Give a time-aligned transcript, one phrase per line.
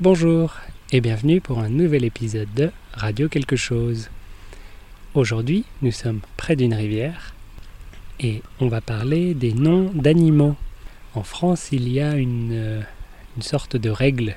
[0.00, 0.54] Bonjour
[0.92, 4.08] et bienvenue pour un nouvel épisode de Radio quelque chose.
[5.12, 7.34] Aujourd'hui, nous sommes près d'une rivière
[8.18, 10.56] et on va parler des noms d'animaux.
[11.14, 12.80] En France, il y a une, euh,
[13.40, 14.36] sorte de règle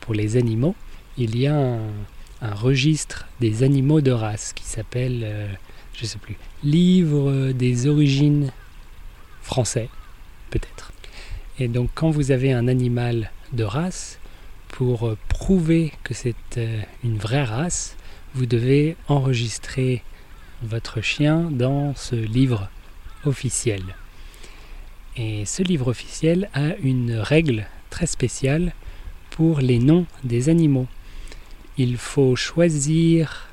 [0.00, 0.74] pour les animaux.
[1.16, 5.46] Il y a un, registre des animaux de race qui s'appelle, euh,
[5.94, 8.50] je sais plus, Livre des origines
[9.42, 9.90] français,
[10.50, 10.92] peut-être.
[11.60, 14.18] Et donc quand vous avez un animal de race,
[14.74, 17.96] pour euh, prouver que c'est euh, une vraie race,
[18.34, 20.02] vous devez enregistrer
[20.64, 22.68] votre chien dans ce livre
[23.24, 23.82] officiel.
[25.16, 28.74] Et ce livre officiel a une règle très spéciale
[29.30, 30.88] pour les noms des animaux.
[31.78, 33.46] Il faut choisir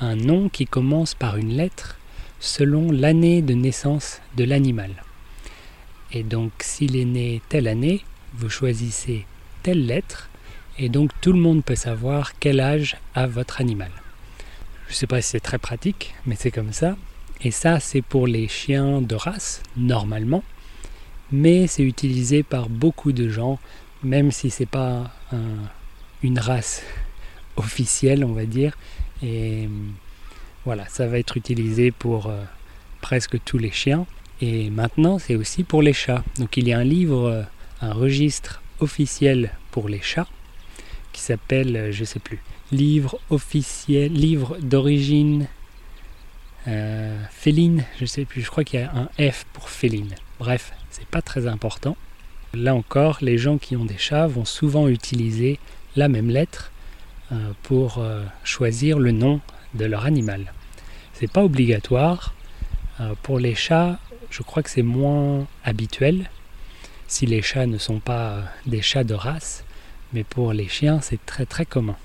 [0.00, 1.96] un nom qui commence par une lettre
[2.40, 5.02] selon l'année de naissance de l'animal.
[6.12, 8.04] Et donc s'il est né telle année,
[8.34, 9.24] vous choisissez
[9.62, 10.28] telle lettre
[10.78, 13.90] et donc tout le monde peut savoir quel âge a votre animal.
[14.86, 16.96] Je ne sais pas si c'est très pratique, mais c'est comme ça.
[17.42, 20.42] Et ça, c'est pour les chiens de race, normalement.
[21.30, 23.58] Mais c'est utilisé par beaucoup de gens,
[24.02, 25.12] même si c'est pas
[26.22, 26.82] une race
[27.56, 28.76] officielle, on va dire.
[29.22, 29.68] Et
[30.64, 32.42] voilà, ça va être utilisé pour euh,
[33.00, 34.06] presque tous les chiens.
[34.40, 36.22] Et maintenant, c'est aussi pour les chats.
[36.38, 37.42] Donc il y a un livre, euh,
[37.80, 40.28] un registre officiel pour les chats
[41.12, 42.40] qui s'appelle, euh, je sais plus,
[42.72, 45.46] livre officiel, livre d'origine
[46.66, 50.14] euh, féline, je sais plus, je crois qu'il y a un F pour féline.
[50.38, 51.96] Bref, c'est pas très important.
[52.54, 55.58] Là encore, les gens qui ont des chats vont souvent utiliser
[55.96, 56.70] la même lettre
[57.32, 58.02] euh, pour
[58.44, 59.40] choisir le nom
[59.74, 60.52] de leur animal.
[61.14, 62.34] C'est pas obligatoire.
[63.22, 63.98] pour les chats,
[64.30, 66.30] je crois que c'est moins habituel
[67.06, 69.64] si les chats ne sont pas des chats de race
[70.12, 71.96] mais pour les chiens c'est très très commun.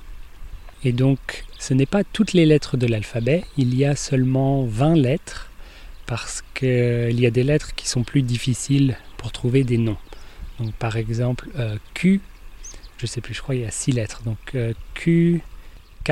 [0.84, 4.96] Et donc ce n'est pas toutes les lettres de l'alphabet, il y a seulement 20
[4.96, 5.50] lettres
[6.06, 9.98] parce qu'il y a des lettres qui sont plus difficiles pour trouver des noms.
[10.60, 12.22] Donc par exemple euh, Q,
[12.98, 14.24] je sais plus, je crois qu'il y a 6 lettres.
[14.24, 15.42] Donc euh, Q,
[16.04, 16.12] K,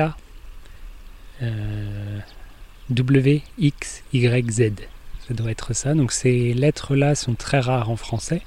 [1.42, 2.18] euh,
[2.90, 4.72] W, X, Y, Z.
[5.28, 5.94] Ça doit être ça.
[5.94, 8.42] Donc ces lettres-là sont très rares en français.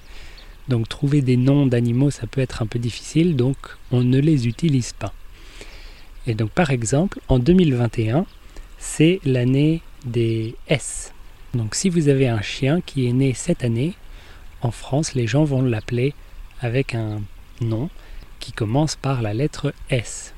[0.68, 3.58] Donc trouver des noms d'animaux, ça peut être un peu difficile, donc
[3.92, 5.14] on ne les utilise pas.
[6.28, 8.26] Et donc par exemple, en 2021,
[8.80, 11.14] c'est l'année des S.
[11.54, 13.94] Donc si vous avez un chien qui est né cette année,
[14.62, 16.14] en France, les gens vont l'appeler
[16.62, 17.22] avec un
[17.62, 17.90] nom
[18.40, 20.34] qui commence par la lettre S.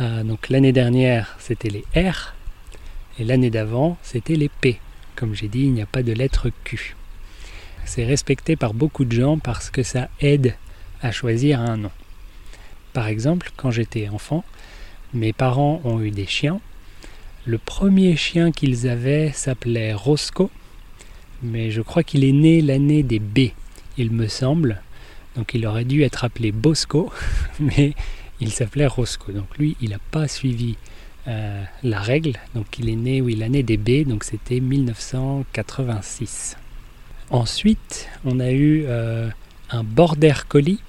[0.00, 2.34] Euh, donc l'année dernière, c'était les R,
[3.18, 4.80] et l'année d'avant, c'était les P.
[5.16, 6.96] Comme j'ai dit, il n'y a pas de lettre Q.
[7.84, 10.54] C'est respecté par beaucoup de gens parce que ça aide
[11.02, 11.90] à choisir un nom.
[12.92, 14.44] Par exemple, quand j'étais enfant,
[15.14, 16.60] mes parents ont eu des chiens.
[17.44, 20.50] Le premier chien qu'ils avaient s'appelait Roscoe,
[21.42, 23.50] mais je crois qu'il est né l'année des B,
[23.98, 24.80] il me semble.
[25.36, 27.10] Donc il aurait dû être appelé Bosco,
[27.60, 27.94] mais
[28.40, 29.32] il s'appelait Roscoe.
[29.32, 30.76] Donc lui, il n'a pas suivi
[31.26, 32.34] euh, la règle.
[32.54, 36.56] Donc il est né, l'année des B, donc c'était 1986.
[37.30, 39.28] Ensuite, on a eu euh,
[39.70, 40.80] un border collie.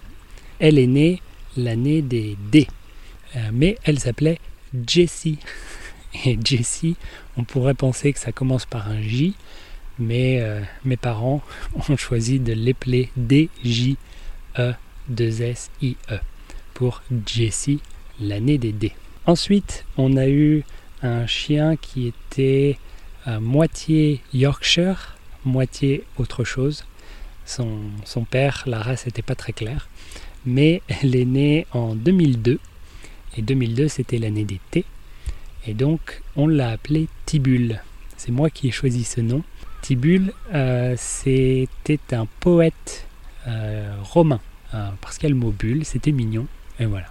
[0.59, 1.21] Elle est née
[1.57, 2.67] l'année des D.
[3.35, 4.39] Euh, mais elle s'appelait
[4.87, 5.39] Jessie.
[6.25, 6.95] Et Jessie,
[7.37, 9.33] on pourrait penser que ça commence par un J,
[9.97, 11.41] mais euh, mes parents
[11.89, 13.97] ont choisi de l'épeler D-J-E-2-S-I-E
[16.73, 17.79] pour Jessie,
[18.19, 18.91] l'année des D.
[19.25, 20.63] Ensuite, on a eu
[21.01, 22.77] un chien qui était
[23.25, 26.85] à moitié Yorkshire moitié autre chose.
[27.45, 29.89] Son, père, la race n'était pas très claire,
[30.45, 32.59] mais elle est née en 2002,
[33.37, 34.85] et 2002 c'était l'année d'été,
[35.67, 37.81] et donc on l'a appelée Tibule.
[38.15, 39.43] C'est moi qui ai choisi ce nom.
[39.81, 43.05] Tibule, euh, c'était un poète
[43.47, 44.39] euh, romain,
[44.73, 45.53] euh, parce qu'elle mot
[45.83, 46.47] c'était mignon,
[46.79, 47.07] et voilà.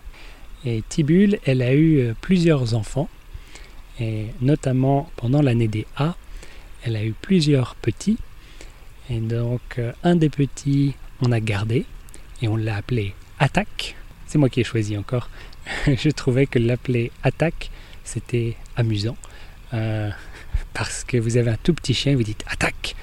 [0.65, 3.11] Et Tibule, elle a eu plusieurs enfants,
[4.01, 6.17] et notamment pendant l'année des A,
[6.85, 8.19] elle a eu plusieurs petits.
[9.11, 11.85] Et donc, euh, un des petits, on a gardé
[12.41, 13.97] et on l'a appelé Attaque.
[14.27, 15.29] C'est moi qui ai choisi encore.
[15.87, 17.71] Je trouvais que l'appeler Attaque,
[18.05, 19.17] c'était amusant.
[19.75, 20.11] Euh,
[20.75, 22.95] parce que vous avez un tout petit chien, vous dites Attaque.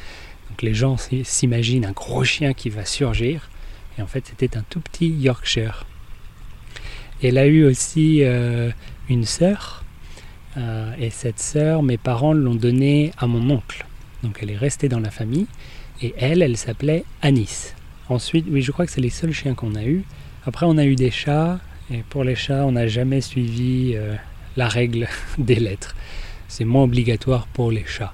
[0.49, 3.49] Donc les gens s'imaginent un gros chien qui va surgir.
[3.97, 5.85] Et en fait, c'était un tout petit Yorkshire.
[7.21, 8.71] Elle a eu aussi euh,
[9.09, 9.83] une sœur.
[10.97, 13.85] et cette sœur, mes parents l'ont donnée à mon oncle.
[14.23, 15.47] Donc elle est restée dans la famille.
[16.01, 17.75] Et elle, elle s'appelait Anis.
[18.07, 20.03] Ensuite, oui, je crois que c'est les seuls chiens qu'on a eus.
[20.45, 21.59] Après, on a eu des chats
[21.91, 24.15] Et pour les chats, on n'a jamais suivi euh,
[24.55, 25.07] la règle
[25.37, 25.95] des lettres.
[26.47, 28.13] C'est moins obligatoire pour les chats.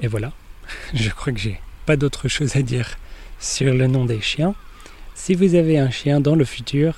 [0.00, 0.32] Et voilà,
[0.94, 2.96] je crois que j'ai pas d'autre chose à dire
[3.38, 4.54] sur le nom des chiens.
[5.14, 6.94] Si vous avez un chien dans le futur,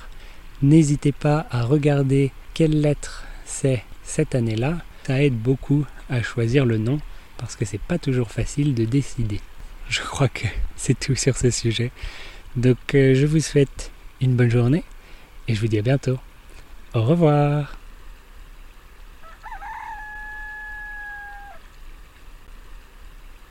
[0.61, 4.77] n'hésitez pas à regarder quelle lettre c'est cette année-là.
[5.05, 6.99] Ça aide beaucoup à choisir le nom
[7.37, 9.41] parce que c'est pas toujours facile de décider.
[9.89, 11.91] Je crois que c'est tout sur ce sujet.
[12.55, 13.91] Donc euh, je vous souhaite
[14.21, 14.83] une bonne journée
[15.47, 16.17] et je vous dis à bientôt.
[16.93, 17.75] Au revoir